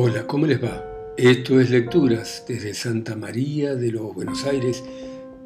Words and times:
Hola, 0.00 0.28
¿cómo 0.28 0.46
les 0.46 0.62
va? 0.62 0.84
Esto 1.16 1.58
es 1.58 1.70
Lecturas 1.70 2.44
desde 2.46 2.72
Santa 2.72 3.16
María 3.16 3.74
de 3.74 3.90
los 3.90 4.14
Buenos 4.14 4.44
Aires, 4.44 4.84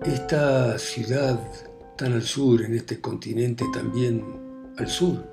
esta 0.04 0.78
ciudad 0.78 1.40
tan 1.96 2.12
al 2.12 2.20
sur, 2.20 2.60
en 2.60 2.74
este 2.74 3.00
continente 3.00 3.64
también 3.72 4.22
al 4.76 4.88
sur, 4.88 5.24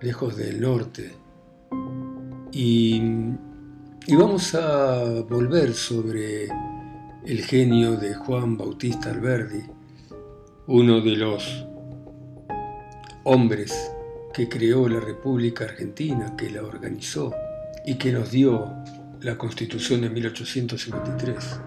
lejos 0.00 0.36
del 0.36 0.60
norte. 0.60 1.10
Y, 2.52 3.02
y 4.06 4.14
vamos 4.14 4.54
a 4.54 5.20
volver 5.28 5.74
sobre 5.74 6.46
el 7.26 7.44
genio 7.44 7.96
de 7.96 8.14
Juan 8.14 8.56
Bautista 8.56 9.10
Alberdi, 9.10 9.64
uno 10.68 11.00
de 11.00 11.16
los 11.16 11.66
hombres 13.24 13.90
que 14.32 14.48
creó 14.48 14.88
la 14.88 15.00
República 15.00 15.64
Argentina, 15.64 16.36
que 16.36 16.48
la 16.48 16.62
organizó 16.62 17.34
y 17.84 17.96
que 17.96 18.12
nos 18.12 18.30
dio 18.30 18.72
la 19.20 19.36
Constitución 19.36 20.02
de 20.02 20.10
1853. 20.10 21.60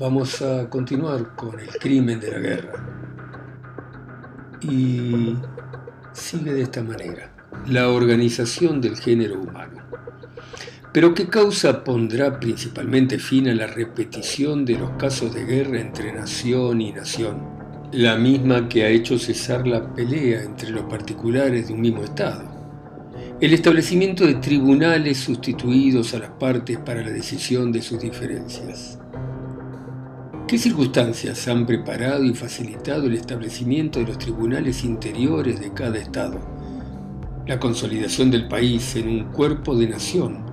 Vamos 0.00 0.42
a 0.42 0.68
continuar 0.68 1.34
con 1.36 1.58
el 1.60 1.68
crimen 1.68 2.20
de 2.20 2.30
la 2.30 2.38
guerra. 2.38 2.72
Y 4.62 5.36
sigue 6.12 6.52
de 6.52 6.62
esta 6.62 6.82
manera. 6.82 7.30
La 7.68 7.88
organización 7.88 8.80
del 8.80 8.96
género 8.96 9.40
humano. 9.40 9.82
Pero 10.92 11.14
¿qué 11.14 11.28
causa 11.28 11.82
pondrá 11.82 12.38
principalmente 12.38 13.18
fin 13.18 13.48
a 13.48 13.54
la 13.54 13.66
repetición 13.66 14.64
de 14.64 14.78
los 14.78 14.90
casos 14.92 15.34
de 15.34 15.44
guerra 15.44 15.80
entre 15.80 16.12
nación 16.12 16.80
y 16.80 16.92
nación? 16.92 17.54
La 17.92 18.16
misma 18.16 18.68
que 18.68 18.84
ha 18.84 18.88
hecho 18.88 19.18
cesar 19.18 19.66
la 19.66 19.94
pelea 19.94 20.42
entre 20.42 20.70
los 20.70 20.84
particulares 20.84 21.68
de 21.68 21.74
un 21.74 21.80
mismo 21.80 22.04
Estado 22.04 22.53
el 23.40 23.52
establecimiento 23.52 24.24
de 24.26 24.34
tribunales 24.36 25.18
sustituidos 25.18 26.14
a 26.14 26.20
las 26.20 26.30
partes 26.30 26.78
para 26.78 27.02
la 27.02 27.10
decisión 27.10 27.72
de 27.72 27.82
sus 27.82 28.00
diferencias. 28.00 29.00
¿Qué 30.46 30.56
circunstancias 30.56 31.48
han 31.48 31.66
preparado 31.66 32.24
y 32.24 32.32
facilitado 32.32 33.06
el 33.06 33.14
establecimiento 33.14 33.98
de 33.98 34.06
los 34.06 34.18
tribunales 34.18 34.84
interiores 34.84 35.58
de 35.58 35.72
cada 35.72 35.98
Estado? 35.98 36.38
La 37.46 37.58
consolidación 37.58 38.30
del 38.30 38.46
país 38.46 38.94
en 38.94 39.08
un 39.08 39.24
cuerpo 39.32 39.76
de 39.76 39.88
nación, 39.88 40.44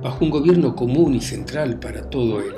bajo 0.00 0.24
un 0.24 0.30
gobierno 0.30 0.76
común 0.76 1.16
y 1.16 1.20
central 1.20 1.80
para 1.80 2.08
todo 2.08 2.40
él. 2.40 2.54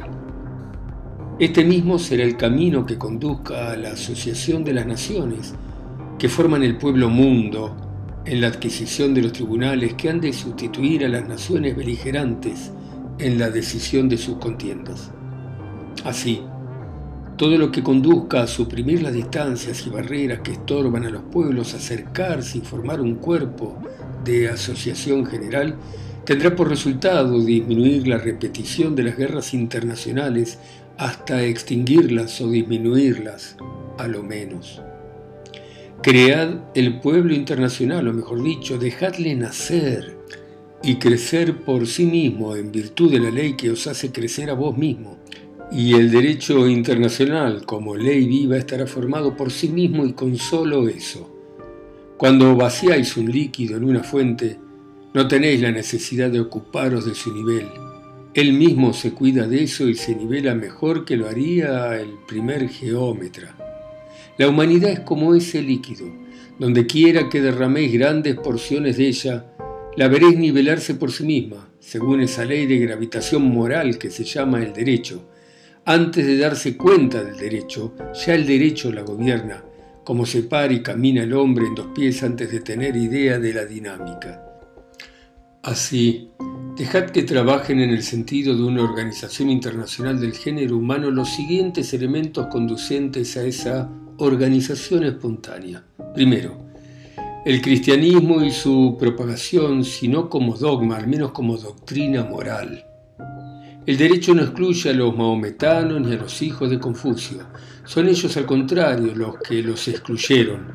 Este 1.39 1.65
mismo 1.65 1.99
será 1.99 2.25
el 2.25 2.37
camino 2.37 2.85
que 2.85 2.99
conduzca 2.99 3.73
a 3.73 3.77
la 3.79 3.93
asociación 3.93 4.63
de 4.63 4.75
las 4.75 4.87
naciones 4.87 5.55
que 6.19 6.29
forman 6.29 6.63
el 6.63 6.77
pueblo 6.77 7.09
mundo 7.09 7.90
en 8.31 8.41
la 8.41 8.47
adquisición 8.47 9.13
de 9.13 9.23
los 9.23 9.33
tribunales 9.33 9.95
que 9.95 10.09
han 10.09 10.21
de 10.21 10.33
sustituir 10.33 11.05
a 11.05 11.09
las 11.09 11.27
naciones 11.27 11.75
beligerantes 11.77 12.71
en 13.19 13.41
la 13.41 13.51
decisión 13.51 14.09
de 14.09 14.19
sus 14.19 14.37
contiendas. 14.37 15.11
Así, 16.05 16.41
todo 17.37 17.59
lo 17.59 17.73
que 17.73 17.83
conduzca 17.83 18.43
a 18.43 18.47
suprimir 18.47 19.03
las 19.03 19.15
distancias 19.15 19.85
y 19.85 19.91
barreras 19.91 20.43
que 20.45 20.53
estorban 20.53 21.07
a 21.07 21.11
los 21.11 21.23
pueblos 21.23 21.75
a 21.75 21.79
acercarse 21.79 22.59
y 22.59 22.61
formar 22.61 23.01
un 23.01 23.17
cuerpo 23.17 23.83
de 24.25 24.49
asociación 24.49 25.27
general 25.27 25.75
tendrá 26.25 26.55
por 26.55 26.69
resultado 26.69 27.41
disminuir 27.41 28.07
la 28.07 28.19
repetición 28.19 28.95
de 28.95 29.03
las 29.03 29.17
guerras 29.17 29.55
internacionales 29.55 30.57
hasta 30.99 31.43
extinguirlas 31.43 32.41
o 32.41 32.49
disminuirlas 32.49 33.57
a 33.99 34.07
lo 34.07 34.23
menos. 34.23 34.81
Cread 36.03 36.61
el 36.75 36.99
pueblo 36.99 37.35
internacional, 37.35 38.09
o 38.09 38.15
mejor 38.15 38.43
dicho, 38.43 38.79
dejadle 38.79 39.35
nacer 39.35 40.17
y 40.83 40.97
crecer 40.97 41.59
por 41.59 41.87
sí 41.87 42.07
mismo 42.07 42.57
en 42.57 42.73
virtud 42.73 43.13
de 43.13 43.21
la 43.21 43.31
ley 43.31 43.53
que 43.53 43.71
os 43.71 43.87
hace 43.87 44.11
crecer 44.11 44.49
a 44.49 44.55
vos 44.55 44.79
mismo. 44.79 45.19
Y 45.71 45.93
el 45.93 46.11
derecho 46.11 46.67
internacional 46.67 47.67
como 47.67 47.97
ley 47.97 48.27
viva 48.27 48.57
estará 48.57 48.87
formado 48.87 49.37
por 49.37 49.51
sí 49.51 49.69
mismo 49.69 50.07
y 50.07 50.15
con 50.15 50.39
solo 50.39 50.89
eso. 50.89 51.31
Cuando 52.17 52.57
vaciáis 52.57 53.19
un 53.19 53.31
líquido 53.31 53.77
en 53.77 53.85
una 53.85 54.03
fuente, 54.03 54.59
no 55.13 55.29
tenéis 55.29 55.61
la 55.61 55.71
necesidad 55.71 56.31
de 56.31 56.41
ocuparos 56.41 57.05
de 57.05 57.15
su 57.15 57.35
nivel. 57.35 57.67
Él 58.33 58.55
mismo 58.55 58.95
se 58.95 59.13
cuida 59.13 59.47
de 59.47 59.65
eso 59.65 59.87
y 59.87 59.97
se 59.97 60.17
nivela 60.17 60.55
mejor 60.55 61.05
que 61.05 61.19
lo 61.19 61.29
haría 61.29 62.01
el 62.01 62.15
primer 62.27 62.71
geómetra. 62.71 63.70
La 64.39 64.49
humanidad 64.49 64.91
es 64.91 65.01
como 65.01 65.35
ese 65.35 65.63
líquido. 65.63 66.07
Donde 66.59 66.87
quiera 66.87 67.29
que 67.29 67.41
derraméis 67.41 67.93
grandes 67.93 68.37
porciones 68.37 68.97
de 68.97 69.09
ella, 69.09 69.47
la 69.97 70.09
veréis 70.09 70.39
nivelarse 70.39 70.95
por 70.95 71.11
sí 71.11 71.25
misma, 71.25 71.69
según 71.79 72.21
esa 72.21 72.45
ley 72.45 72.67
de 72.67 72.79
gravitación 72.79 73.43
moral 73.43 73.99
que 73.99 74.11
se 74.11 74.25
llama 74.25 74.63
el 74.63 74.73
derecho. 74.73 75.29
Antes 75.85 76.27
de 76.27 76.39
darse 76.39 76.77
cuenta 76.77 77.25
del 77.25 77.37
derecho, 77.37 77.95
ya 78.27 78.35
el 78.35 78.47
derecho 78.47 78.93
la 78.93 79.03
gobierna, 79.03 79.65
como 80.05 80.27
se 80.27 80.43
para 80.43 80.73
y 80.73 80.83
camina 80.83 81.23
el 81.23 81.33
hombre 81.33 81.67
en 81.67 81.75
dos 81.75 81.89
pies 81.95 82.23
antes 82.23 82.53
de 82.53 82.61
tener 82.61 82.97
idea 82.97 83.39
de 83.39 83.55
la 83.55 83.65
dinámica. 83.65 84.45
Así, 85.63 86.31
dejad 86.77 87.11
que 87.11 87.23
trabajen 87.23 87.81
en 87.81 87.91
el 87.91 88.03
sentido 88.03 88.57
de 88.57 88.63
una 88.63 88.83
organización 88.83 89.51
internacional 89.51 90.21
del 90.21 90.33
género 90.33 90.77
humano 90.77 91.11
los 91.11 91.29
siguientes 91.31 91.93
elementos 91.93 92.47
conducentes 92.47 93.37
a 93.37 93.45
esa 93.45 93.91
organización 94.21 95.05
espontánea. 95.05 95.83
Primero, 96.15 96.57
el 97.45 97.63
cristianismo 97.63 98.43
y 98.43 98.51
su 98.51 98.97
propagación, 98.99 99.85
sino 99.85 100.29
como 100.29 100.57
dogma, 100.57 100.97
al 100.97 101.07
menos 101.07 101.33
como 101.33 101.57
doctrina 101.57 102.23
moral. 102.23 102.85
El 103.87 103.97
derecho 103.97 104.35
no 104.35 104.43
excluye 104.43 104.91
a 104.91 104.93
los 104.93 105.17
maometanos 105.17 106.01
ni 106.03 106.13
a 106.13 106.19
los 106.19 106.43
hijos 106.43 106.69
de 106.69 106.79
Confucio. 106.79 107.39
Son 107.85 108.09
ellos 108.09 108.37
al 108.37 108.45
contrario 108.45 109.15
los 109.15 109.39
que 109.39 109.63
los 109.63 109.89
excluyeron, 109.89 110.67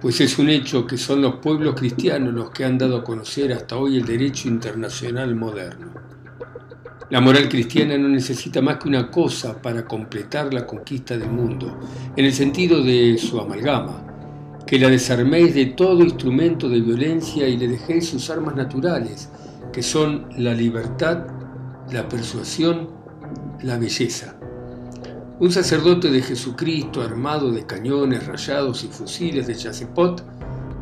pues 0.00 0.20
es 0.20 0.38
un 0.38 0.48
hecho 0.48 0.86
que 0.86 0.96
son 0.96 1.20
los 1.20 1.36
pueblos 1.36 1.74
cristianos 1.74 2.32
los 2.32 2.50
que 2.50 2.64
han 2.64 2.78
dado 2.78 2.98
a 2.98 3.04
conocer 3.04 3.52
hasta 3.52 3.76
hoy 3.76 3.98
el 3.98 4.06
derecho 4.06 4.48
internacional 4.48 5.34
moderno. 5.34 5.92
La 7.12 7.20
moral 7.20 7.46
cristiana 7.46 7.98
no 7.98 8.08
necesita 8.08 8.62
más 8.62 8.78
que 8.78 8.88
una 8.88 9.10
cosa 9.10 9.60
para 9.60 9.84
completar 9.84 10.54
la 10.54 10.66
conquista 10.66 11.14
del 11.18 11.28
mundo, 11.28 11.78
en 12.16 12.24
el 12.24 12.32
sentido 12.32 12.82
de 12.82 13.18
su 13.18 13.38
amalgama, 13.38 14.02
que 14.66 14.78
la 14.78 14.88
desarméis 14.88 15.54
de 15.54 15.66
todo 15.66 16.02
instrumento 16.02 16.70
de 16.70 16.80
violencia 16.80 17.46
y 17.46 17.58
le 17.58 17.68
dejéis 17.68 18.08
sus 18.08 18.30
armas 18.30 18.56
naturales, 18.56 19.28
que 19.74 19.82
son 19.82 20.26
la 20.38 20.54
libertad, 20.54 21.26
la 21.90 22.08
persuasión, 22.08 22.88
la 23.62 23.76
belleza. 23.76 24.34
Un 25.38 25.52
sacerdote 25.52 26.10
de 26.10 26.22
Jesucristo 26.22 27.02
armado 27.02 27.52
de 27.52 27.66
cañones 27.66 28.26
rayados 28.26 28.84
y 28.84 28.88
fusiles 28.88 29.46
de 29.46 29.54
chasepot 29.54 30.24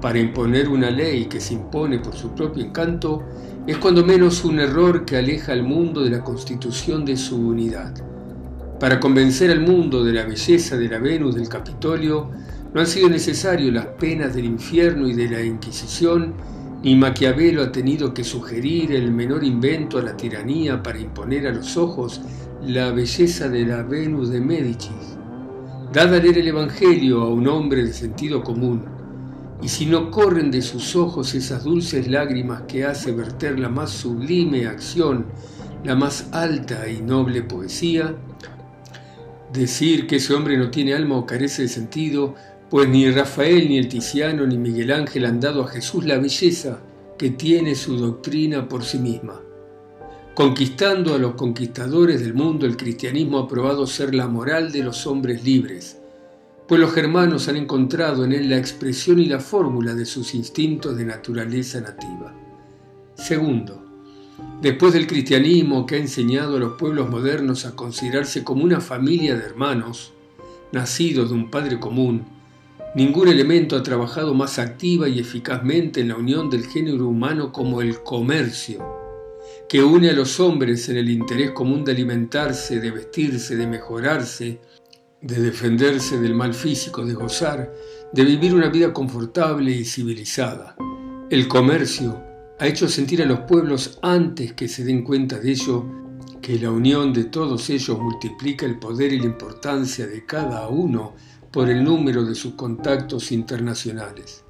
para 0.00 0.18
imponer 0.18 0.68
una 0.68 0.90
ley 0.90 1.26
que 1.26 1.40
se 1.40 1.54
impone 1.54 1.98
por 1.98 2.14
su 2.14 2.34
propio 2.34 2.64
encanto 2.64 3.22
es 3.66 3.76
cuando 3.76 4.04
menos 4.04 4.44
un 4.44 4.58
error 4.58 5.04
que 5.04 5.16
aleja 5.16 5.52
al 5.52 5.62
mundo 5.62 6.02
de 6.02 6.10
la 6.10 6.24
constitución 6.24 7.04
de 7.04 7.16
su 7.16 7.36
unidad. 7.36 7.94
Para 8.78 8.98
convencer 8.98 9.50
al 9.50 9.60
mundo 9.60 10.02
de 10.02 10.14
la 10.14 10.24
belleza 10.24 10.78
de 10.78 10.88
la 10.88 10.98
Venus 10.98 11.34
del 11.34 11.48
Capitolio, 11.48 12.30
no 12.72 12.80
han 12.80 12.86
sido 12.86 13.10
necesarias 13.10 13.72
las 13.72 13.86
penas 13.86 14.34
del 14.34 14.46
infierno 14.46 15.06
y 15.06 15.12
de 15.12 15.28
la 15.28 15.42
Inquisición, 15.42 16.34
ni 16.82 16.96
Maquiavelo 16.96 17.62
ha 17.62 17.72
tenido 17.72 18.14
que 18.14 18.24
sugerir 18.24 18.92
el 18.92 19.12
menor 19.12 19.44
invento 19.44 19.98
a 19.98 20.02
la 20.02 20.16
tiranía 20.16 20.82
para 20.82 20.98
imponer 20.98 21.46
a 21.46 21.52
los 21.52 21.76
ojos 21.76 22.22
la 22.62 22.90
belleza 22.90 23.50
de 23.50 23.66
la 23.66 23.82
Venus 23.82 24.30
de 24.30 24.40
Médicis. 24.40 25.18
Dad 25.92 26.14
a 26.14 26.18
leer 26.18 26.38
el 26.38 26.48
Evangelio 26.48 27.20
a 27.22 27.28
un 27.28 27.46
hombre 27.48 27.84
de 27.84 27.92
sentido 27.92 28.42
común, 28.42 28.99
y 29.62 29.68
si 29.68 29.86
no 29.86 30.10
corren 30.10 30.50
de 30.50 30.62
sus 30.62 30.96
ojos 30.96 31.34
esas 31.34 31.64
dulces 31.64 32.08
lágrimas 32.08 32.62
que 32.62 32.84
hace 32.84 33.12
verter 33.12 33.58
la 33.58 33.68
más 33.68 33.90
sublime 33.90 34.66
acción, 34.66 35.26
la 35.84 35.94
más 35.94 36.28
alta 36.32 36.88
y 36.88 37.02
noble 37.02 37.42
poesía, 37.42 38.14
decir 39.52 40.06
que 40.06 40.16
ese 40.16 40.34
hombre 40.34 40.56
no 40.56 40.70
tiene 40.70 40.94
alma 40.94 41.16
o 41.16 41.26
carece 41.26 41.62
de 41.62 41.68
sentido, 41.68 42.34
pues 42.70 42.88
ni 42.88 43.10
Rafael, 43.10 43.68
ni 43.68 43.78
el 43.78 43.88
Tiziano, 43.88 44.46
ni 44.46 44.56
Miguel 44.56 44.92
Ángel 44.92 45.26
han 45.26 45.40
dado 45.40 45.64
a 45.64 45.68
Jesús 45.68 46.04
la 46.04 46.18
belleza 46.18 46.80
que 47.18 47.30
tiene 47.30 47.74
su 47.74 47.96
doctrina 47.96 48.68
por 48.68 48.84
sí 48.84 48.98
misma. 48.98 49.40
Conquistando 50.34 51.14
a 51.14 51.18
los 51.18 51.34
conquistadores 51.34 52.20
del 52.20 52.32
mundo, 52.32 52.64
el 52.64 52.76
cristianismo 52.76 53.38
ha 53.38 53.48
probado 53.48 53.86
ser 53.86 54.14
la 54.14 54.28
moral 54.28 54.72
de 54.72 54.84
los 54.84 55.06
hombres 55.06 55.44
libres, 55.44 55.99
pues 56.70 56.80
los 56.80 56.92
germanos 56.92 57.48
han 57.48 57.56
encontrado 57.56 58.24
en 58.24 58.30
él 58.30 58.48
la 58.48 58.56
expresión 58.56 59.18
y 59.18 59.24
la 59.24 59.40
fórmula 59.40 59.92
de 59.92 60.06
sus 60.06 60.36
instintos 60.36 60.96
de 60.96 61.04
naturaleza 61.04 61.80
nativa. 61.80 62.32
Segundo, 63.16 63.82
después 64.62 64.92
del 64.92 65.08
cristianismo 65.08 65.84
que 65.84 65.96
ha 65.96 65.98
enseñado 65.98 66.54
a 66.54 66.60
los 66.60 66.74
pueblos 66.74 67.10
modernos 67.10 67.66
a 67.66 67.74
considerarse 67.74 68.44
como 68.44 68.62
una 68.62 68.80
familia 68.80 69.34
de 69.34 69.46
hermanos, 69.46 70.12
nacidos 70.70 71.30
de 71.30 71.34
un 71.34 71.50
padre 71.50 71.80
común, 71.80 72.24
ningún 72.94 73.26
elemento 73.26 73.74
ha 73.74 73.82
trabajado 73.82 74.32
más 74.32 74.60
activa 74.60 75.08
y 75.08 75.18
eficazmente 75.18 76.02
en 76.02 76.06
la 76.06 76.14
unión 76.14 76.50
del 76.50 76.68
género 76.68 77.08
humano 77.08 77.50
como 77.50 77.82
el 77.82 78.00
comercio, 78.04 78.86
que 79.68 79.82
une 79.82 80.10
a 80.10 80.12
los 80.12 80.38
hombres 80.38 80.88
en 80.88 80.98
el 80.98 81.10
interés 81.10 81.50
común 81.50 81.84
de 81.84 81.90
alimentarse, 81.90 82.78
de 82.78 82.92
vestirse, 82.92 83.56
de 83.56 83.66
mejorarse, 83.66 84.60
de 85.22 85.40
defenderse 85.40 86.18
del 86.18 86.34
mal 86.34 86.54
físico, 86.54 87.04
de 87.04 87.14
gozar, 87.14 87.72
de 88.12 88.24
vivir 88.24 88.54
una 88.54 88.68
vida 88.68 88.92
confortable 88.92 89.70
y 89.70 89.84
civilizada. 89.84 90.76
El 91.28 91.46
comercio 91.46 92.22
ha 92.58 92.66
hecho 92.66 92.88
sentir 92.88 93.22
a 93.22 93.26
los 93.26 93.40
pueblos 93.40 93.98
antes 94.02 94.52
que 94.54 94.68
se 94.68 94.84
den 94.84 95.02
cuenta 95.02 95.38
de 95.38 95.50
ello 95.50 95.84
que 96.40 96.58
la 96.58 96.70
unión 96.70 97.12
de 97.12 97.24
todos 97.24 97.68
ellos 97.70 97.98
multiplica 97.98 98.64
el 98.66 98.78
poder 98.78 99.12
y 99.12 99.18
la 99.18 99.26
importancia 99.26 100.06
de 100.06 100.24
cada 100.24 100.68
uno 100.68 101.14
por 101.50 101.68
el 101.68 101.84
número 101.84 102.24
de 102.24 102.34
sus 102.34 102.54
contactos 102.54 103.30
internacionales. 103.32 104.44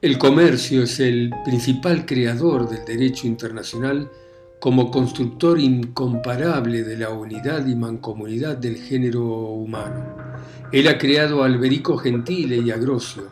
El 0.00 0.18
comercio 0.18 0.82
es 0.82 1.00
el 1.00 1.30
principal 1.44 2.06
creador 2.06 2.68
del 2.68 2.84
derecho 2.84 3.26
internacional 3.26 4.10
como 4.60 4.90
constructor 4.90 5.58
incomparable 5.58 6.84
de 6.84 6.96
la 6.96 7.10
unidad 7.10 7.66
y 7.66 7.74
mancomunidad 7.74 8.56
del 8.56 8.76
género 8.76 9.24
humano. 9.24 10.16
Él 10.72 10.88
ha 10.88 10.98
creado 10.98 11.44
Alberico 11.44 11.96
Gentile 11.96 12.56
y 12.56 12.70
a 12.70 12.76
Grosio, 12.76 13.24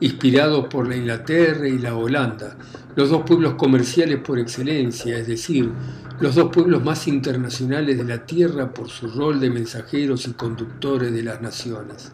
inspirados 0.00 0.66
por 0.66 0.88
la 0.88 0.96
Inglaterra 0.96 1.68
y 1.68 1.78
la 1.78 1.94
Holanda, 1.94 2.56
los 2.96 3.10
dos 3.10 3.22
pueblos 3.22 3.54
comerciales 3.54 4.18
por 4.18 4.38
excelencia, 4.38 5.16
es 5.16 5.26
decir, 5.26 5.70
los 6.20 6.34
dos 6.34 6.50
pueblos 6.52 6.84
más 6.84 7.08
internacionales 7.08 7.96
de 7.96 8.04
la 8.04 8.26
Tierra 8.26 8.74
por 8.74 8.88
su 8.88 9.08
rol 9.08 9.40
de 9.40 9.50
mensajeros 9.50 10.26
y 10.26 10.32
conductores 10.32 11.12
de 11.12 11.22
las 11.22 11.40
naciones. 11.40 12.12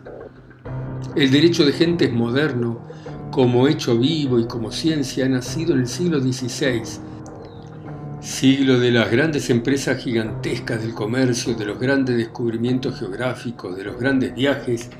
El 1.16 1.30
derecho 1.30 1.64
de 1.64 1.72
gente 1.72 2.04
es 2.04 2.12
moderno, 2.12 2.86
como 3.30 3.66
hecho 3.68 3.98
vivo 3.98 4.38
y 4.38 4.46
como 4.46 4.70
ciencia, 4.70 5.24
ha 5.24 5.28
nacido 5.28 5.74
en 5.74 5.80
el 5.80 5.86
siglo 5.88 6.20
XVI, 6.20 6.82
Siglo 8.26 8.80
de 8.80 8.90
las 8.90 9.08
grandes 9.08 9.50
empresas 9.50 10.02
gigantescas 10.02 10.82
del 10.82 10.94
comercio, 10.94 11.54
de 11.54 11.64
los 11.64 11.78
grandes 11.78 12.16
descubrimientos 12.16 12.98
geográficos, 12.98 13.76
de 13.76 13.84
los 13.84 13.96
grandes 14.00 14.34
viajes, 14.34 14.90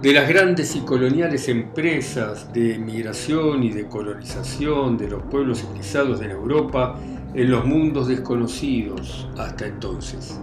de 0.00 0.12
las 0.12 0.28
grandes 0.28 0.76
y 0.76 0.80
coloniales 0.82 1.48
empresas 1.48 2.52
de 2.52 2.78
migración 2.78 3.64
y 3.64 3.70
de 3.70 3.88
colonización 3.88 4.96
de 4.96 5.08
los 5.08 5.20
pueblos 5.24 5.62
civilizados 5.62 6.20
de 6.20 6.30
Europa 6.30 6.96
en 7.34 7.50
los 7.50 7.66
mundos 7.66 8.06
desconocidos 8.06 9.28
hasta 9.36 9.66
entonces. 9.66 10.38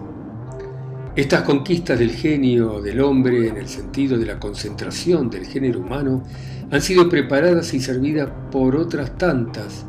Estas 1.16 1.42
conquistas 1.44 1.98
del 1.98 2.10
genio 2.10 2.82
del 2.82 3.00
hombre 3.00 3.48
en 3.48 3.56
el 3.56 3.68
sentido 3.68 4.18
de 4.18 4.26
la 4.26 4.38
concentración 4.38 5.30
del 5.30 5.46
género 5.46 5.80
humano 5.80 6.22
han 6.70 6.82
sido 6.82 7.08
preparadas 7.08 7.72
y 7.72 7.80
servidas 7.80 8.28
por 8.52 8.76
otras 8.76 9.16
tantas 9.16 9.86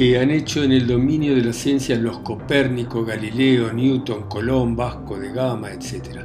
que 0.00 0.18
han 0.18 0.30
hecho 0.30 0.64
en 0.64 0.72
el 0.72 0.86
dominio 0.86 1.34
de 1.34 1.42
la 1.42 1.52
ciencia 1.52 1.94
los 1.98 2.20
Copérnico, 2.20 3.04
Galileo, 3.04 3.70
Newton, 3.70 4.30
Colón, 4.30 4.74
Vasco 4.74 5.18
de 5.18 5.30
Gama, 5.30 5.72
etc., 5.72 6.20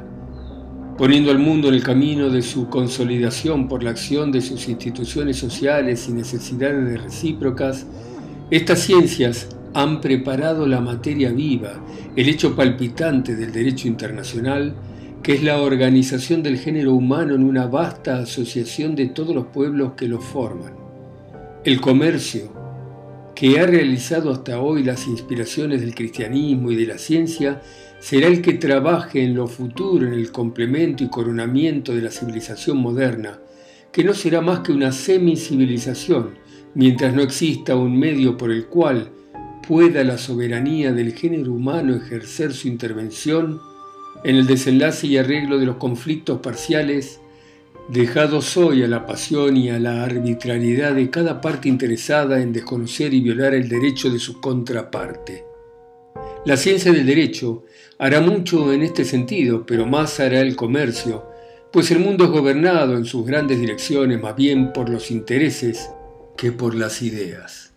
poniendo 0.96 1.30
al 1.30 1.38
mundo 1.38 1.68
en 1.68 1.74
el 1.74 1.82
camino 1.82 2.30
de 2.30 2.40
su 2.40 2.70
consolidación 2.70 3.68
por 3.68 3.82
la 3.82 3.90
acción 3.90 4.32
de 4.32 4.40
sus 4.40 4.66
instituciones 4.70 5.36
sociales 5.36 6.08
y 6.08 6.14
necesidades 6.14 6.88
de 6.88 6.96
recíprocas, 6.96 7.86
estas 8.50 8.78
ciencias 8.78 9.50
han 9.74 10.00
preparado 10.00 10.66
la 10.66 10.80
materia 10.80 11.30
viva, 11.30 11.74
el 12.16 12.30
hecho 12.30 12.56
palpitante 12.56 13.36
del 13.36 13.52
derecho 13.52 13.88
internacional, 13.88 14.74
que 15.22 15.34
es 15.34 15.42
la 15.42 15.60
organización 15.60 16.42
del 16.42 16.56
género 16.56 16.94
humano 16.94 17.34
en 17.34 17.44
una 17.44 17.66
vasta 17.66 18.20
asociación 18.20 18.94
de 18.94 19.08
todos 19.08 19.34
los 19.34 19.48
pueblos 19.48 19.92
que 19.98 20.08
lo 20.08 20.18
forman. 20.18 20.72
El 21.62 21.78
comercio, 21.78 22.56
que 23.36 23.60
ha 23.60 23.66
realizado 23.66 24.32
hasta 24.32 24.60
hoy 24.60 24.82
las 24.82 25.06
inspiraciones 25.06 25.82
del 25.82 25.94
cristianismo 25.94 26.72
y 26.72 26.76
de 26.76 26.86
la 26.86 26.96
ciencia, 26.96 27.60
será 28.00 28.28
el 28.28 28.40
que 28.40 28.54
trabaje 28.54 29.22
en 29.22 29.34
lo 29.34 29.46
futuro 29.46 30.06
en 30.06 30.14
el 30.14 30.32
complemento 30.32 31.04
y 31.04 31.10
coronamiento 31.10 31.94
de 31.94 32.00
la 32.00 32.10
civilización 32.10 32.78
moderna, 32.78 33.38
que 33.92 34.04
no 34.04 34.14
será 34.14 34.40
más 34.40 34.60
que 34.60 34.72
una 34.72 34.90
semicivilización, 34.90 36.38
mientras 36.74 37.14
no 37.14 37.20
exista 37.20 37.76
un 37.76 37.98
medio 37.98 38.38
por 38.38 38.50
el 38.50 38.66
cual 38.66 39.10
pueda 39.68 40.02
la 40.02 40.16
soberanía 40.16 40.94
del 40.94 41.12
género 41.12 41.52
humano 41.52 41.94
ejercer 41.94 42.54
su 42.54 42.68
intervención 42.68 43.60
en 44.24 44.36
el 44.36 44.46
desenlace 44.46 45.08
y 45.08 45.18
arreglo 45.18 45.58
de 45.58 45.66
los 45.66 45.76
conflictos 45.76 46.40
parciales 46.40 47.20
dejados 47.88 48.56
hoy 48.56 48.82
a 48.82 48.88
la 48.88 49.06
pasión 49.06 49.56
y 49.56 49.70
a 49.70 49.78
la 49.78 50.02
arbitrariedad 50.02 50.94
de 50.94 51.08
cada 51.10 51.40
parte 51.40 51.68
interesada 51.68 52.40
en 52.40 52.52
desconocer 52.52 53.14
y 53.14 53.20
violar 53.20 53.54
el 53.54 53.68
derecho 53.68 54.10
de 54.10 54.18
su 54.18 54.40
contraparte. 54.40 55.44
La 56.44 56.56
ciencia 56.56 56.92
del 56.92 57.06
derecho 57.06 57.64
hará 57.98 58.20
mucho 58.20 58.72
en 58.72 58.82
este 58.82 59.04
sentido, 59.04 59.64
pero 59.66 59.86
más 59.86 60.20
hará 60.20 60.40
el 60.40 60.56
comercio, 60.56 61.26
pues 61.72 61.90
el 61.90 61.98
mundo 61.98 62.24
es 62.24 62.30
gobernado 62.30 62.96
en 62.96 63.04
sus 63.04 63.26
grandes 63.26 63.60
direcciones 63.60 64.20
más 64.20 64.34
bien 64.34 64.72
por 64.72 64.88
los 64.88 65.10
intereses 65.10 65.90
que 66.36 66.52
por 66.52 66.74
las 66.74 67.02
ideas. 67.02 67.72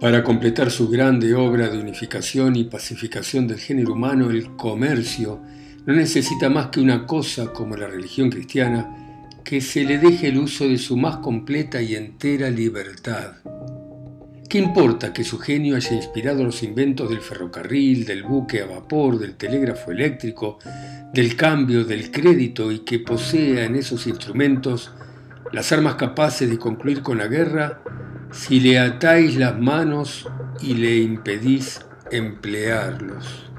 Para 0.00 0.22
completar 0.22 0.70
su 0.70 0.88
grande 0.88 1.34
obra 1.34 1.68
de 1.68 1.78
unificación 1.78 2.56
y 2.56 2.64
pacificación 2.64 3.46
del 3.46 3.58
género 3.58 3.94
humano, 3.94 4.30
el 4.30 4.54
comercio 4.56 5.40
no 5.86 5.94
necesita 5.94 6.50
más 6.50 6.66
que 6.66 6.80
una 6.80 7.06
cosa 7.06 7.52
como 7.52 7.76
la 7.76 7.86
religión 7.86 8.28
cristiana, 8.28 9.22
que 9.44 9.60
se 9.60 9.84
le 9.84 9.98
deje 9.98 10.28
el 10.28 10.38
uso 10.38 10.66
de 10.66 10.78
su 10.78 10.96
más 10.96 11.18
completa 11.18 11.80
y 11.80 11.94
entera 11.94 12.50
libertad. 12.50 13.34
¿Qué 14.48 14.58
importa 14.58 15.12
que 15.12 15.22
su 15.22 15.38
genio 15.38 15.76
haya 15.76 15.94
inspirado 15.94 16.42
los 16.42 16.64
inventos 16.64 17.08
del 17.08 17.20
ferrocarril, 17.20 18.04
del 18.04 18.24
buque 18.24 18.62
a 18.62 18.66
vapor, 18.66 19.18
del 19.18 19.36
telégrafo 19.36 19.92
eléctrico, 19.92 20.58
del 21.12 21.36
cambio, 21.36 21.84
del 21.84 22.10
crédito 22.10 22.72
y 22.72 22.80
que 22.80 22.98
posea 22.98 23.64
en 23.64 23.76
esos 23.76 24.08
instrumentos 24.08 24.92
las 25.52 25.70
armas 25.70 25.94
capaces 25.94 26.50
de 26.50 26.58
concluir 26.58 27.02
con 27.02 27.18
la 27.18 27.28
guerra 27.28 27.80
si 28.32 28.58
le 28.58 28.80
atáis 28.80 29.36
las 29.36 29.56
manos 29.56 30.28
y 30.60 30.74
le 30.74 30.96
impedís 30.98 31.80
emplearlos? 32.10 33.50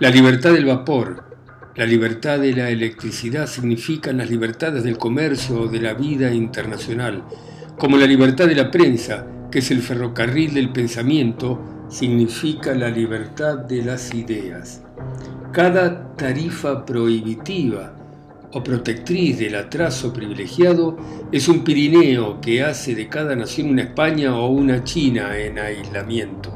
La 0.00 0.10
libertad 0.10 0.52
del 0.52 0.64
vapor, 0.64 1.27
la 1.76 1.86
libertad 1.86 2.40
de 2.40 2.52
la 2.52 2.70
electricidad 2.70 3.46
significan 3.46 4.18
las 4.18 4.30
libertades 4.30 4.82
del 4.82 4.98
comercio 4.98 5.62
o 5.62 5.68
de 5.68 5.80
la 5.80 5.94
vida 5.94 6.32
internacional, 6.32 7.22
como 7.78 7.96
la 7.96 8.06
libertad 8.06 8.46
de 8.46 8.56
la 8.56 8.70
prensa, 8.70 9.26
que 9.50 9.60
es 9.60 9.70
el 9.70 9.80
ferrocarril 9.80 10.54
del 10.54 10.70
pensamiento, 10.70 11.86
significa 11.88 12.74
la 12.74 12.90
libertad 12.90 13.58
de 13.58 13.82
las 13.82 14.12
ideas. 14.12 14.82
Cada 15.52 16.16
tarifa 16.16 16.84
prohibitiva 16.84 17.94
o 18.52 18.62
protectriz 18.62 19.38
del 19.38 19.54
atraso 19.54 20.12
privilegiado 20.12 20.96
es 21.30 21.48
un 21.48 21.64
Pirineo 21.64 22.40
que 22.40 22.62
hace 22.62 22.94
de 22.94 23.08
cada 23.08 23.36
nación 23.36 23.70
una 23.70 23.82
España 23.82 24.36
o 24.36 24.48
una 24.48 24.84
China 24.84 25.38
en 25.38 25.58
aislamiento. 25.58 26.54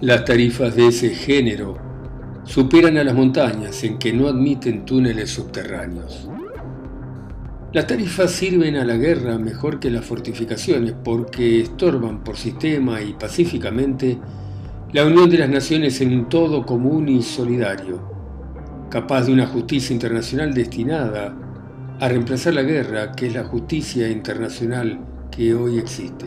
Las 0.00 0.24
tarifas 0.24 0.74
de 0.76 0.88
ese 0.88 1.10
género 1.10 1.85
superan 2.46 2.96
a 2.96 3.04
las 3.04 3.14
montañas 3.14 3.82
en 3.82 3.98
que 3.98 4.12
no 4.12 4.28
admiten 4.28 4.84
túneles 4.84 5.30
subterráneos. 5.30 6.28
Las 7.72 7.88
tarifas 7.88 8.30
sirven 8.30 8.76
a 8.76 8.84
la 8.84 8.96
guerra 8.96 9.36
mejor 9.36 9.80
que 9.80 9.90
las 9.90 10.04
fortificaciones 10.04 10.94
porque 11.04 11.60
estorban 11.60 12.22
por 12.22 12.36
sistema 12.36 13.02
y 13.02 13.12
pacíficamente 13.12 14.18
la 14.92 15.04
unión 15.04 15.28
de 15.28 15.38
las 15.38 15.50
naciones 15.50 16.00
en 16.00 16.14
un 16.14 16.28
todo 16.28 16.64
común 16.64 17.08
y 17.08 17.20
solidario, 17.20 18.00
capaz 18.88 19.26
de 19.26 19.32
una 19.32 19.46
justicia 19.46 19.92
internacional 19.92 20.54
destinada 20.54 21.36
a 21.98 22.08
reemplazar 22.08 22.54
la 22.54 22.62
guerra, 22.62 23.12
que 23.12 23.26
es 23.26 23.34
la 23.34 23.44
justicia 23.44 24.08
internacional 24.08 25.00
que 25.30 25.52
hoy 25.52 25.78
existe. 25.78 26.26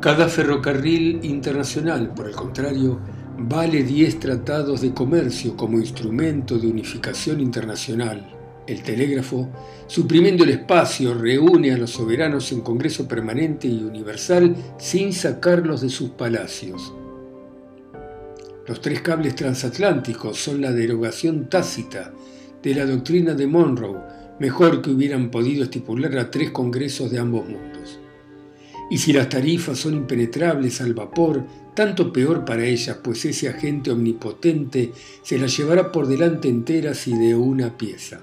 Cada 0.00 0.28
ferrocarril 0.28 1.20
internacional, 1.24 2.12
por 2.14 2.26
el 2.26 2.34
contrario, 2.34 2.98
vale 3.38 3.82
10 3.82 4.20
tratados 4.20 4.80
de 4.80 4.92
comercio 4.92 5.56
como 5.56 5.78
instrumento 5.78 6.58
de 6.58 6.68
unificación 6.68 7.40
internacional. 7.40 8.30
El 8.66 8.82
telégrafo, 8.82 9.50
suprimiendo 9.86 10.44
el 10.44 10.50
espacio, 10.50 11.14
reúne 11.14 11.72
a 11.72 11.76
los 11.76 11.90
soberanos 11.90 12.50
en 12.52 12.62
Congreso 12.62 13.06
Permanente 13.06 13.68
y 13.68 13.82
Universal 13.82 14.56
sin 14.78 15.12
sacarlos 15.12 15.82
de 15.82 15.90
sus 15.90 16.10
palacios. 16.10 16.94
Los 18.66 18.80
tres 18.80 19.02
cables 19.02 19.34
transatlánticos 19.34 20.38
son 20.38 20.62
la 20.62 20.72
derogación 20.72 21.50
tácita 21.50 22.14
de 22.62 22.74
la 22.74 22.86
doctrina 22.86 23.34
de 23.34 23.46
Monroe, 23.46 24.00
mejor 24.40 24.80
que 24.80 24.90
hubieran 24.90 25.30
podido 25.30 25.64
estipular 25.64 26.16
a 26.16 26.30
tres 26.30 26.50
congresos 26.50 27.10
de 27.10 27.18
ambos 27.18 27.46
mundos. 27.46 28.00
Y 28.90 28.98
si 28.98 29.12
las 29.12 29.28
tarifas 29.28 29.78
son 29.78 29.94
impenetrables 29.94 30.80
al 30.80 30.94
vapor, 30.94 31.44
tanto 31.74 32.12
peor 32.12 32.44
para 32.44 32.64
ellas, 32.64 32.98
pues 33.02 33.24
ese 33.24 33.48
agente 33.48 33.90
omnipotente 33.90 34.92
se 35.22 35.38
las 35.38 35.56
llevará 35.56 35.90
por 35.90 36.06
delante 36.06 36.48
enteras 36.48 37.06
y 37.08 37.16
de 37.16 37.34
una 37.34 37.76
pieza. 37.76 38.20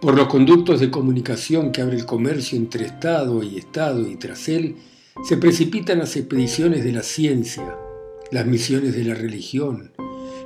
Por 0.00 0.14
los 0.14 0.28
conductos 0.28 0.80
de 0.80 0.90
comunicación 0.90 1.72
que 1.72 1.82
abre 1.82 1.96
el 1.96 2.06
comercio 2.06 2.56
entre 2.56 2.86
Estado 2.86 3.42
y 3.42 3.58
Estado 3.58 4.08
y 4.08 4.16
tras 4.16 4.48
él, 4.48 4.76
se 5.24 5.36
precipitan 5.36 5.98
las 5.98 6.16
expediciones 6.16 6.84
de 6.84 6.92
la 6.92 7.02
ciencia, 7.02 7.76
las 8.30 8.46
misiones 8.46 8.94
de 8.94 9.04
la 9.04 9.14
religión, 9.14 9.90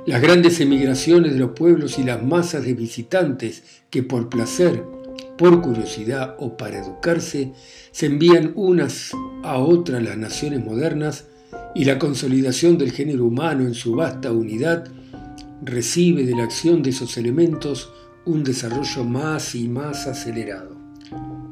las 0.05 0.21
grandes 0.21 0.59
emigraciones 0.59 1.33
de 1.33 1.39
los 1.39 1.51
pueblos 1.51 1.99
y 1.99 2.03
las 2.03 2.23
masas 2.23 2.65
de 2.65 2.73
visitantes 2.73 3.63
que 3.89 4.01
por 4.03 4.27
placer, 4.29 4.83
por 5.43 5.61
curiosidad 5.61 6.37
o 6.39 6.55
para 6.55 6.79
educarse, 6.79 7.51
se 7.91 8.05
envían 8.05 8.53
unas 8.55 9.11
a 9.43 9.57
otras 9.57 10.01
las 10.01 10.15
naciones 10.15 10.63
modernas 10.63 11.25
y 11.75 11.83
la 11.83 11.99
consolidación 11.99 12.77
del 12.77 12.93
género 12.93 13.25
humano 13.25 13.63
en 13.63 13.73
su 13.73 13.93
vasta 13.93 14.31
unidad 14.31 14.87
recibe 15.61 16.23
de 16.23 16.33
la 16.33 16.45
acción 16.45 16.81
de 16.81 16.91
esos 16.91 17.17
elementos 17.17 17.91
un 18.23 18.45
desarrollo 18.45 19.03
más 19.03 19.53
y 19.53 19.67
más 19.67 20.07
acelerado. 20.07 20.77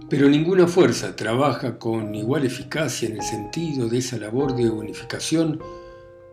Pero 0.09 0.29
ninguna 0.29 0.67
fuerza 0.67 1.13
trabaja 1.17 1.77
con 1.77 2.15
igual 2.15 2.45
eficacia 2.45 3.09
en 3.09 3.17
el 3.17 3.23
sentido 3.23 3.89
de 3.89 3.97
esa 3.97 4.17
labor 4.17 4.55
de 4.55 4.69
unificación 4.69 5.59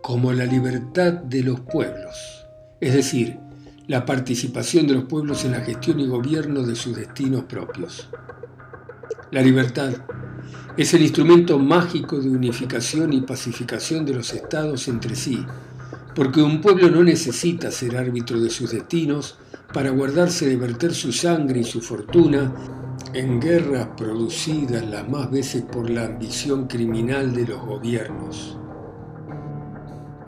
como 0.01 0.31
la 0.31 0.45
libertad 0.45 1.11
de 1.11 1.43
los 1.43 1.59
pueblos, 1.59 2.45
es 2.79 2.93
decir, 2.93 3.48
la 3.89 4.05
participación 4.05 4.85
de 4.85 4.93
los 4.93 5.05
pueblos 5.05 5.45
en 5.45 5.53
la 5.53 5.61
gestión 5.61 5.99
y 5.99 6.05
gobierno 6.05 6.61
de 6.61 6.75
sus 6.75 6.95
destinos 6.95 7.45
propios. 7.45 8.07
La 9.31 9.41
libertad 9.41 9.91
es 10.77 10.93
el 10.93 11.01
instrumento 11.01 11.57
mágico 11.57 12.19
de 12.19 12.29
unificación 12.29 13.13
y 13.13 13.21
pacificación 13.21 14.05
de 14.05 14.13
los 14.13 14.31
estados 14.31 14.87
entre 14.89 15.15
sí, 15.15 15.43
porque 16.13 16.39
un 16.39 16.61
pueblo 16.61 16.91
no 16.91 17.03
necesita 17.03 17.71
ser 17.71 17.97
árbitro 17.97 18.39
de 18.39 18.51
sus 18.51 18.69
destinos 18.69 19.39
para 19.73 19.89
guardarse 19.89 20.47
de 20.47 20.57
verter 20.57 20.93
su 20.93 21.11
sangre 21.11 21.61
y 21.61 21.63
su 21.63 21.81
fortuna 21.81 22.53
en 23.15 23.41
guerras 23.41 23.87
producidas 23.97 24.87
las 24.87 25.09
más 25.09 25.31
veces 25.31 25.63
por 25.63 25.89
la 25.89 26.05
ambición 26.05 26.67
criminal 26.67 27.33
de 27.33 27.47
los 27.47 27.65
gobiernos. 27.65 28.55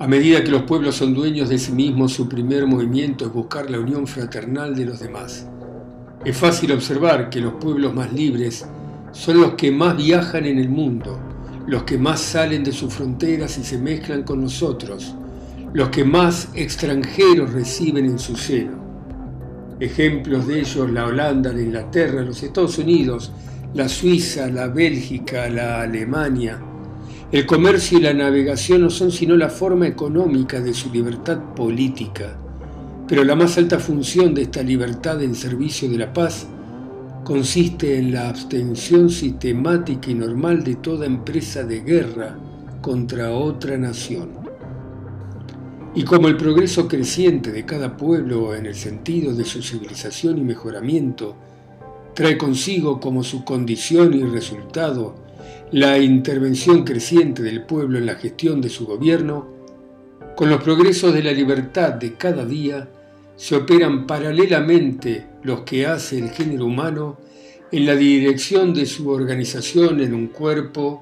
A 0.02 0.08
medida 0.08 0.44
que 0.44 0.50
los 0.50 0.64
pueblos 0.64 0.96
son 0.96 1.14
dueños 1.14 1.48
de 1.48 1.60
sí 1.60 1.72
mismos, 1.74 2.14
su 2.14 2.28
primer 2.28 2.66
movimiento 2.66 3.28
es 3.28 3.32
buscar 3.32 3.70
la 3.70 3.80
unión 3.80 4.08
fraternal 4.08 4.76
de 4.76 4.86
los 4.86 5.00
demás. 5.00 5.46
Es 6.26 6.36
fácil 6.36 6.72
observar 6.72 7.30
que 7.30 7.40
los 7.40 7.54
pueblos 7.54 7.94
más 7.94 8.12
libres 8.12 8.66
son 9.12 9.40
los 9.40 9.54
que 9.54 9.72
más 9.72 9.96
viajan 9.96 10.48
en 10.48 10.58
el 10.58 10.70
mundo, 10.70 11.20
los 11.68 11.84
que 11.84 12.00
más 12.00 12.20
salen 12.20 12.64
de 12.64 12.72
sus 12.72 12.92
fronteras 12.92 13.60
y 13.60 13.64
se 13.64 13.78
mezclan 13.78 14.24
con 14.24 14.42
nosotros, 14.42 15.14
los 15.72 15.90
que 15.90 16.04
más 16.04 16.50
extranjeros 16.56 17.54
reciben 17.54 18.06
en 18.06 18.18
su 18.18 18.36
seno. 18.36 18.82
Ejemplos 19.80 20.48
de 20.48 20.62
ellos 20.62 20.90
la 20.90 21.06
Holanda, 21.06 21.54
la 21.54 21.62
Inglaterra, 21.62 22.24
los 22.24 22.42
Estados 22.42 22.80
Unidos, 22.80 23.32
la 23.76 23.88
Suiza, 23.88 24.48
la 24.48 24.68
Bélgica, 24.68 25.48
la 25.48 25.84
Alemania, 25.84 26.60
el 27.32 27.46
comercio 27.46 27.98
y 27.98 28.02
la 28.02 28.14
navegación 28.14 28.82
no 28.82 28.90
son 28.90 29.10
sino 29.10 29.38
la 29.38 29.48
forma 29.48 29.88
económica 29.88 30.60
de 30.60 30.74
su 30.74 30.92
libertad 30.92 31.40
política, 31.56 32.38
pero 33.08 33.24
la 33.24 33.36
más 33.36 33.58
alta 33.58 33.80
función 33.80 34.34
de 34.34 34.42
esta 34.42 34.62
libertad 34.62 35.22
en 35.24 35.34
servicio 35.34 35.90
de 35.90 35.98
la 35.98 36.12
paz 36.12 36.46
consiste 37.24 37.98
en 37.98 38.12
la 38.12 38.28
abstención 38.28 39.10
sistemática 39.10 40.12
y 40.12 40.16
normal 40.16 40.64
de 40.66 40.76
toda 40.76 41.06
empresa 41.06 41.64
de 41.64 41.80
guerra 41.80 42.38
contra 42.82 43.32
otra 43.32 43.78
nación. 43.78 44.32
Y 45.96 46.04
como 46.04 46.28
el 46.28 46.36
progreso 46.36 46.90
creciente 46.90 47.54
de 47.54 47.66
cada 47.66 47.96
pueblo 47.96 48.56
en 48.56 48.66
el 48.66 48.76
sentido 48.76 49.34
de 49.34 49.46
su 49.46 49.62
civilización 49.62 50.38
y 50.38 50.42
mejoramiento 50.42 51.36
trae 52.14 52.38
consigo 52.38 53.00
como 53.00 53.24
su 53.24 53.46
condición 53.46 54.14
y 54.14 54.24
resultado 54.24 55.31
la 55.72 55.98
intervención 56.00 56.84
creciente 56.84 57.42
del 57.42 57.64
pueblo 57.64 57.98
en 57.98 58.06
la 58.06 58.16
gestión 58.16 58.62
de 58.62 58.70
su 58.70 58.86
gobierno, 58.86 59.48
con 60.36 60.50
los 60.50 60.62
progresos 60.62 61.14
de 61.14 61.24
la 61.24 61.32
libertad 61.32 61.94
de 61.94 62.16
cada 62.16 62.46
día, 62.46 62.90
se 63.36 63.56
operan 63.56 64.06
paralelamente 64.06 65.26
los 65.44 65.62
que 65.62 65.86
hace 65.86 66.20
el 66.20 66.30
género 66.30 66.66
humano 66.66 67.18
en 67.72 67.86
la 67.86 67.96
dirección 67.96 68.74
de 68.74 68.86
su 68.86 69.10
organización 69.10 70.02
en 70.02 70.14
un 70.14 70.28
cuerpo 70.28 71.02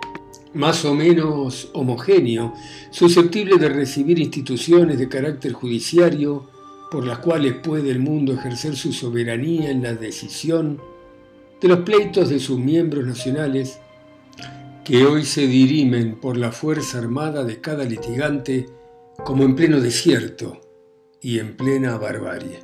más 0.54 0.86
o 0.86 0.94
menos 0.94 1.70
homogéneo, 1.74 2.54
susceptible 2.92 3.58
de 3.58 3.70
recibir 3.70 4.20
instituciones 4.20 4.98
de 4.98 5.10
carácter 5.10 5.54
judiciario 5.54 6.48
por 6.90 7.06
las 7.06 7.20
cuales 7.20 7.56
puede 7.56 7.92
el 7.92 8.00
mundo 8.00 8.34
ejercer 8.34 8.76
su 8.76 8.92
soberanía 8.92 9.70
en 9.70 9.84
la 9.84 9.94
decisión 9.94 10.80
de 11.62 11.68
los 11.68 11.80
pleitos 11.80 12.30
de 12.30 12.40
sus 12.40 12.58
miembros 12.58 13.06
nacionales 13.06 13.80
que 14.84 15.06
hoy 15.06 15.24
se 15.24 15.48
dirimen 15.48 16.20
por 16.20 16.38
la 16.38 16.52
fuerza 16.52 16.98
armada 16.98 17.44
de 17.44 17.62
cada 17.62 17.84
litigante 17.84 18.66
como 19.24 19.44
en 19.44 19.56
pleno 19.56 19.80
desierto 19.82 20.62
y 21.22 21.40
en 21.40 21.56
plena 21.56 21.98
barbarie. 21.98 22.60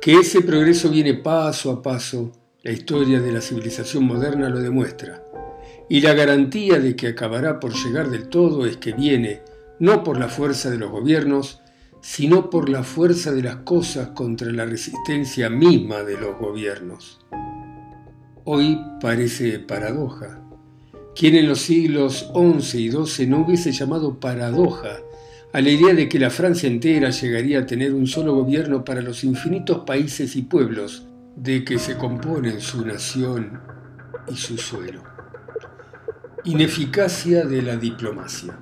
Que 0.00 0.14
ese 0.14 0.42
progreso 0.42 0.90
viene 0.90 1.14
paso 1.14 1.70
a 1.70 1.82
paso, 1.82 2.32
la 2.62 2.72
historia 2.72 3.20
de 3.20 3.32
la 3.32 3.40
civilización 3.40 4.04
moderna 4.04 4.48
lo 4.48 4.60
demuestra, 4.60 5.22
y 5.88 6.00
la 6.00 6.14
garantía 6.14 6.78
de 6.78 6.96
que 6.96 7.08
acabará 7.08 7.60
por 7.60 7.74
llegar 7.74 8.10
del 8.10 8.28
todo 8.28 8.66
es 8.66 8.76
que 8.78 8.92
viene 8.92 9.42
no 9.78 10.02
por 10.02 10.18
la 10.18 10.28
fuerza 10.28 10.70
de 10.70 10.78
los 10.78 10.90
gobiernos, 10.90 11.60
sino 12.00 12.50
por 12.50 12.68
la 12.68 12.82
fuerza 12.82 13.32
de 13.32 13.42
las 13.42 13.56
cosas 13.56 14.08
contra 14.10 14.52
la 14.52 14.66
resistencia 14.66 15.50
misma 15.50 16.02
de 16.02 16.18
los 16.18 16.38
gobiernos. 16.38 17.20
Hoy 18.44 18.78
parece 19.00 19.58
paradoja, 19.58 20.43
quien 21.14 21.36
en 21.36 21.48
los 21.48 21.60
siglos 21.60 22.30
XI 22.34 22.78
y 22.78 22.90
XII 22.90 23.26
no 23.26 23.38
hubiese 23.38 23.72
llamado 23.72 24.18
paradoja 24.18 24.98
a 25.52 25.60
la 25.60 25.70
idea 25.70 25.94
de 25.94 26.08
que 26.08 26.18
la 26.18 26.30
Francia 26.30 26.68
entera 26.68 27.10
llegaría 27.10 27.60
a 27.60 27.66
tener 27.66 27.94
un 27.94 28.08
solo 28.08 28.34
gobierno 28.34 28.84
para 28.84 29.00
los 29.00 29.22
infinitos 29.22 29.84
países 29.86 30.34
y 30.34 30.42
pueblos 30.42 31.06
de 31.36 31.64
que 31.64 31.78
se 31.78 31.96
componen 31.96 32.60
su 32.60 32.84
nación 32.84 33.60
y 34.28 34.34
su 34.34 34.58
suelo. 34.58 35.02
Ineficacia 36.42 37.44
de 37.44 37.62
la 37.62 37.76
diplomacia. 37.76 38.58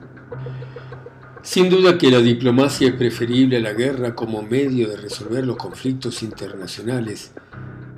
Sin 1.43 1.71
duda 1.71 1.97
que 1.97 2.11
la 2.11 2.21
diplomacia 2.21 2.89
es 2.89 2.95
preferible 2.95 3.57
a 3.57 3.61
la 3.61 3.73
guerra 3.73 4.15
como 4.15 4.43
medio 4.43 4.89
de 4.89 4.97
resolver 4.99 5.47
los 5.47 5.57
conflictos 5.57 6.23
internacionales, 6.23 7.33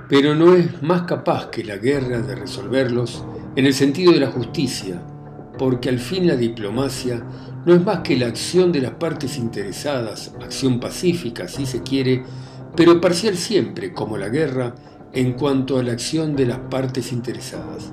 pero 0.08 0.36
no 0.36 0.54
es 0.54 0.82
más 0.82 1.02
capaz 1.02 1.50
que 1.50 1.64
la 1.64 1.78
guerra 1.78 2.20
de 2.20 2.36
resolverlos 2.36 3.24
en 3.56 3.66
el 3.66 3.74
sentido 3.74 4.12
de 4.12 4.20
la 4.20 4.30
justicia, 4.30 5.00
porque 5.58 5.88
al 5.88 5.98
fin 5.98 6.26
la 6.26 6.36
diplomacia 6.36 7.24
no 7.64 7.74
es 7.74 7.84
más 7.84 8.00
que 8.00 8.16
la 8.16 8.26
acción 8.26 8.72
de 8.72 8.80
las 8.80 8.92
partes 8.92 9.38
interesadas, 9.38 10.32
acción 10.42 10.80
pacífica 10.80 11.48
si 11.48 11.64
se 11.64 11.82
quiere, 11.82 12.24
pero 12.76 13.00
parcial 13.00 13.36
siempre, 13.36 13.92
como 13.92 14.18
la 14.18 14.28
guerra, 14.28 14.74
en 15.12 15.34
cuanto 15.34 15.78
a 15.78 15.82
la 15.82 15.92
acción 15.92 16.34
de 16.34 16.46
las 16.46 16.58
partes 16.58 17.12
interesadas. 17.12 17.92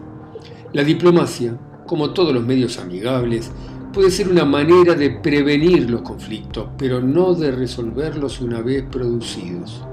La 0.74 0.84
diplomacia, 0.84 1.58
como 1.86 2.12
todos 2.12 2.34
los 2.34 2.44
medios 2.44 2.80
amigables, 2.80 3.52
puede 3.94 4.10
ser 4.10 4.30
una 4.30 4.46
manera 4.46 4.96
de 4.96 5.12
prevenir 5.12 5.90
los 5.90 6.02
conflictos, 6.02 6.70
pero 6.78 7.02
no 7.02 7.36
de 7.36 7.52
resolverlos 7.52 8.42
una 8.42 8.62
vez 8.62 8.84
producidos. 8.90 9.84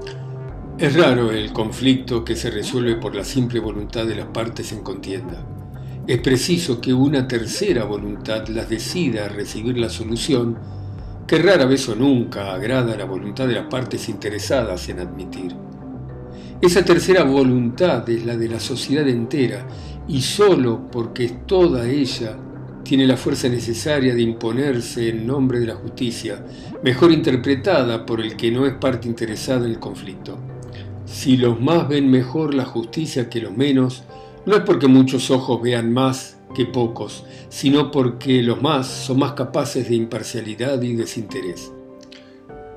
Es 0.79 0.95
raro 0.95 1.31
el 1.31 1.51
conflicto 1.51 2.23
que 2.23 2.35
se 2.35 2.49
resuelve 2.49 2.95
por 2.95 3.13
la 3.13 3.25
simple 3.25 3.59
voluntad 3.59 4.05
de 4.07 4.15
las 4.15 4.27
partes 4.27 4.71
en 4.71 4.81
contienda. 4.81 5.58
Es 6.09 6.17
preciso 6.21 6.81
que 6.81 6.91
una 6.91 7.27
tercera 7.27 7.83
voluntad 7.83 8.47
las 8.47 8.67
decida 8.67 9.25
a 9.25 9.29
recibir 9.29 9.77
la 9.77 9.89
solución, 9.89 10.57
que 11.27 11.37
rara 11.37 11.65
vez 11.65 11.87
o 11.87 11.95
nunca 11.95 12.51
agrada 12.51 12.97
la 12.97 13.05
voluntad 13.05 13.47
de 13.47 13.53
las 13.53 13.67
partes 13.67 14.09
interesadas 14.09 14.89
en 14.89 15.01
admitir. 15.01 15.55
Esa 16.59 16.83
tercera 16.83 17.23
voluntad 17.25 18.09
es 18.09 18.25
la 18.25 18.35
de 18.35 18.49
la 18.49 18.59
sociedad 18.59 19.07
entera 19.07 19.67
y 20.07 20.23
sólo 20.23 20.89
porque 20.91 21.29
toda 21.45 21.87
ella 21.87 22.35
tiene 22.83 23.05
la 23.05 23.15
fuerza 23.15 23.47
necesaria 23.47 24.15
de 24.15 24.23
imponerse 24.23 25.09
en 25.09 25.27
nombre 25.27 25.59
de 25.59 25.67
la 25.67 25.75
justicia, 25.75 26.43
mejor 26.83 27.11
interpretada 27.11 28.03
por 28.03 28.19
el 28.19 28.35
que 28.35 28.49
no 28.49 28.65
es 28.65 28.73
parte 28.73 29.07
interesada 29.07 29.67
en 29.67 29.73
el 29.73 29.79
conflicto. 29.79 30.39
Si 31.05 31.37
los 31.37 31.61
más 31.61 31.87
ven 31.87 32.09
mejor 32.09 32.55
la 32.55 32.65
justicia 32.65 33.29
que 33.29 33.41
los 33.41 33.55
menos, 33.55 34.05
no 34.45 34.55
es 34.55 34.61
porque 34.61 34.87
muchos 34.87 35.31
ojos 35.31 35.61
vean 35.61 35.91
más 35.91 36.37
que 36.55 36.65
pocos, 36.65 37.25
sino 37.49 37.91
porque 37.91 38.41
los 38.41 38.61
más 38.61 38.87
son 38.87 39.19
más 39.19 39.33
capaces 39.33 39.89
de 39.89 39.95
imparcialidad 39.95 40.81
y 40.81 40.95
desinterés. 40.95 41.71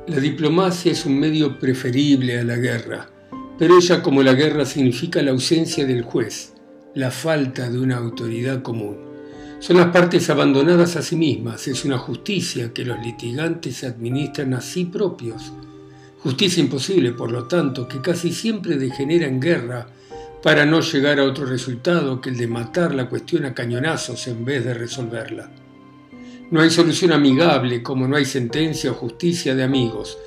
La 0.06 0.18
diplomacia 0.18 0.92
es 0.92 1.06
un 1.06 1.18
medio 1.18 1.58
preferible 1.58 2.38
a 2.38 2.44
la 2.44 2.56
guerra, 2.56 3.08
pero 3.58 3.78
ella 3.78 4.02
como 4.02 4.22
la 4.22 4.34
guerra 4.34 4.64
significa 4.64 5.22
la 5.22 5.30
ausencia 5.30 5.86
del 5.86 6.02
juez, 6.02 6.54
la 6.94 7.10
falta 7.10 7.70
de 7.70 7.78
una 7.78 7.96
autoridad 7.96 8.62
común. 8.62 9.12
Son 9.60 9.76
las 9.76 9.92
partes 9.92 10.28
abandonadas 10.28 10.96
a 10.96 11.02
sí 11.02 11.14
mismas, 11.14 11.68
es 11.68 11.84
una 11.84 11.96
justicia 11.96 12.72
que 12.72 12.84
los 12.84 12.98
litigantes 12.98 13.84
administran 13.84 14.54
a 14.54 14.60
sí 14.60 14.86
propios. 14.86 15.52
Justicia 16.18 16.60
imposible, 16.60 17.12
por 17.12 17.30
lo 17.30 17.44
tanto, 17.44 17.86
que 17.86 18.00
casi 18.00 18.32
siempre 18.32 18.76
degenera 18.76 19.26
en 19.26 19.40
guerra 19.40 19.86
para 20.42 20.66
no 20.66 20.80
llegar 20.80 21.20
a 21.20 21.24
otro 21.24 21.46
resultado 21.46 22.20
que 22.20 22.30
el 22.30 22.36
de 22.36 22.46
matar 22.48 22.94
la 22.94 23.08
cuestión 23.08 23.44
a 23.44 23.54
cañonazos 23.54 24.26
en 24.26 24.44
vez 24.44 24.64
de 24.64 24.74
resolverla. 24.74 25.50
No 26.50 26.60
hay 26.60 26.70
solución 26.70 27.12
amigable 27.12 27.82
como 27.82 28.06
no 28.06 28.16
hay 28.16 28.24
sentencia 28.24 28.90
o 28.90 28.94
justicia 28.94 29.54
de 29.54 29.62
amigos. 29.62 30.18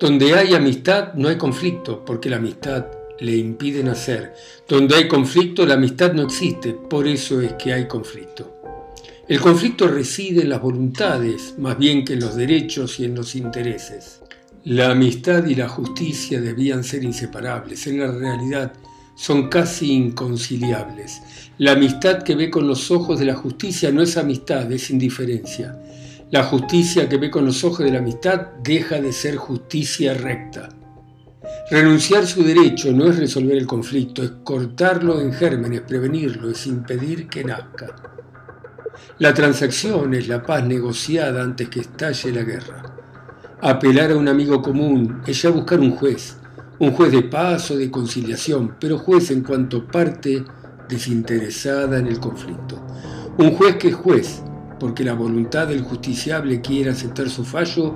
Donde 0.00 0.34
hay 0.34 0.54
amistad 0.54 1.14
no 1.14 1.28
hay 1.28 1.36
conflicto, 1.36 2.04
porque 2.04 2.30
la 2.30 2.36
amistad 2.36 2.86
le 3.20 3.36
impide 3.36 3.82
nacer. 3.82 4.34
Donde 4.68 4.96
hay 4.96 5.08
conflicto 5.08 5.66
la 5.66 5.74
amistad 5.74 6.12
no 6.12 6.22
existe, 6.22 6.72
por 6.72 7.06
eso 7.06 7.40
es 7.40 7.52
que 7.54 7.72
hay 7.72 7.86
conflicto. 7.86 8.54
El 9.28 9.40
conflicto 9.40 9.88
reside 9.88 10.42
en 10.42 10.50
las 10.50 10.60
voluntades 10.60 11.54
más 11.58 11.78
bien 11.78 12.04
que 12.04 12.14
en 12.14 12.20
los 12.20 12.36
derechos 12.36 13.00
y 13.00 13.06
en 13.06 13.14
los 13.14 13.34
intereses. 13.34 14.20
La 14.64 14.90
amistad 14.90 15.46
y 15.46 15.54
la 15.54 15.68
justicia 15.68 16.40
debían 16.40 16.84
ser 16.84 17.04
inseparables. 17.04 17.86
En 17.86 18.00
la 18.00 18.10
realidad, 18.10 18.72
son 19.14 19.48
casi 19.48 19.92
inconciliables. 19.92 21.22
La 21.58 21.72
amistad 21.72 22.22
que 22.22 22.34
ve 22.34 22.50
con 22.50 22.66
los 22.66 22.90
ojos 22.90 23.18
de 23.18 23.26
la 23.26 23.34
justicia 23.34 23.92
no 23.92 24.02
es 24.02 24.16
amistad, 24.16 24.70
es 24.72 24.90
indiferencia. 24.90 25.78
La 26.30 26.42
justicia 26.42 27.08
que 27.08 27.16
ve 27.16 27.30
con 27.30 27.44
los 27.44 27.62
ojos 27.62 27.84
de 27.84 27.92
la 27.92 27.98
amistad 27.98 28.48
deja 28.62 29.00
de 29.00 29.12
ser 29.12 29.36
justicia 29.36 30.14
recta. 30.14 30.68
Renunciar 31.70 32.26
su 32.26 32.42
derecho 32.42 32.92
no 32.92 33.06
es 33.06 33.18
resolver 33.18 33.56
el 33.56 33.66
conflicto, 33.66 34.22
es 34.22 34.32
cortarlo 34.42 35.20
en 35.20 35.32
gérmenes, 35.32 35.82
prevenirlo, 35.82 36.50
es 36.50 36.66
impedir 36.66 37.28
que 37.28 37.44
nazca. 37.44 37.94
La 39.18 39.32
transacción 39.32 40.12
es 40.14 40.28
la 40.28 40.42
paz 40.42 40.66
negociada 40.66 41.42
antes 41.42 41.68
que 41.68 41.80
estalle 41.80 42.32
la 42.32 42.42
guerra. 42.42 42.82
Apelar 43.60 44.10
a 44.10 44.16
un 44.16 44.28
amigo 44.28 44.60
común 44.60 45.22
es 45.26 45.40
ya 45.40 45.50
buscar 45.50 45.80
un 45.80 45.92
juez, 45.92 46.36
un 46.78 46.90
juez 46.92 47.12
de 47.12 47.22
paz 47.22 47.70
o 47.70 47.76
de 47.76 47.90
conciliación, 47.90 48.76
pero 48.80 48.98
juez 48.98 49.30
en 49.30 49.42
cuanto 49.42 49.86
parte 49.86 50.44
desinteresada 50.88 51.98
en 51.98 52.06
el 52.06 52.18
conflicto. 52.18 52.84
Un 53.38 53.52
juez 53.52 53.76
que 53.76 53.88
es 53.88 53.94
juez, 53.94 54.42
porque 54.80 55.04
la 55.04 55.14
voluntad 55.14 55.68
del 55.68 55.82
justiciable 55.82 56.60
quiere 56.60 56.90
aceptar 56.90 57.30
su 57.30 57.44
fallo, 57.44 57.94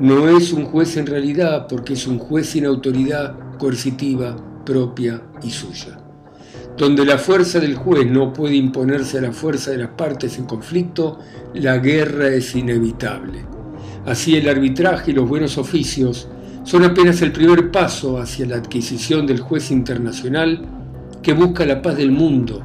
no 0.00 0.28
es 0.28 0.52
un 0.52 0.64
juez 0.64 0.96
en 0.96 1.06
realidad, 1.06 1.66
porque 1.68 1.92
es 1.92 2.06
un 2.06 2.18
juez 2.18 2.48
sin 2.48 2.66
autoridad 2.66 3.36
coercitiva 3.58 4.36
propia 4.64 5.22
y 5.42 5.50
suya. 5.50 5.98
Donde 6.76 7.04
la 7.04 7.18
fuerza 7.18 7.60
del 7.60 7.76
juez 7.76 8.10
no 8.10 8.32
puede 8.32 8.56
imponerse 8.56 9.18
a 9.18 9.22
la 9.22 9.32
fuerza 9.32 9.70
de 9.70 9.78
las 9.78 9.90
partes 9.90 10.38
en 10.38 10.46
conflicto, 10.46 11.20
la 11.54 11.78
guerra 11.78 12.28
es 12.28 12.56
inevitable. 12.56 13.44
Así 14.06 14.36
el 14.36 14.48
arbitraje 14.48 15.12
y 15.12 15.14
los 15.14 15.28
buenos 15.28 15.56
oficios 15.56 16.28
son 16.64 16.82
apenas 16.82 17.20
el 17.20 17.30
primer 17.30 17.70
paso 17.70 18.18
hacia 18.18 18.46
la 18.46 18.56
adquisición 18.56 19.26
del 19.26 19.40
juez 19.40 19.70
internacional 19.70 20.62
que 21.22 21.34
busca 21.34 21.66
la 21.66 21.82
paz 21.82 21.96
del 21.96 22.10
mundo, 22.10 22.64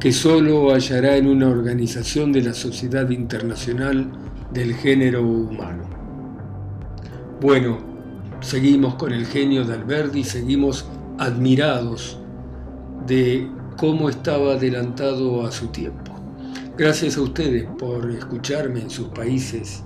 que 0.00 0.12
solo 0.12 0.74
hallará 0.74 1.16
en 1.16 1.28
una 1.28 1.48
organización 1.48 2.32
de 2.32 2.42
la 2.42 2.52
sociedad 2.52 3.08
internacional 3.10 4.10
del 4.52 4.74
género 4.74 5.22
humano. 5.22 5.84
Bueno, 7.40 7.78
seguimos 8.40 8.96
con 8.96 9.12
el 9.12 9.24
genio 9.26 9.64
de 9.64 9.74
Alberti, 9.74 10.24
seguimos 10.24 10.86
admirados 11.18 12.18
de 13.06 13.48
cómo 13.76 14.08
estaba 14.08 14.54
adelantado 14.54 15.46
a 15.46 15.52
su 15.52 15.68
tiempo. 15.68 16.12
Gracias 16.76 17.16
a 17.16 17.22
ustedes 17.22 17.68
por 17.78 18.10
escucharme 18.10 18.80
en 18.80 18.90
sus 18.90 19.08
países, 19.08 19.84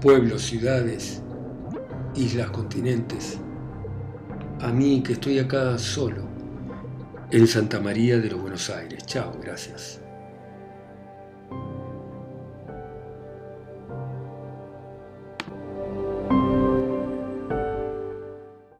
pueblos, 0.00 0.42
ciudades, 0.42 1.22
islas, 2.20 2.50
continentes. 2.50 3.38
A 4.60 4.68
mí 4.68 5.02
que 5.02 5.14
estoy 5.14 5.38
acá 5.38 5.78
solo, 5.78 6.28
en 7.30 7.46
Santa 7.46 7.80
María 7.80 8.18
de 8.18 8.30
los 8.30 8.40
Buenos 8.40 8.68
Aires. 8.68 9.06
Chao, 9.06 9.32
gracias. 9.40 10.00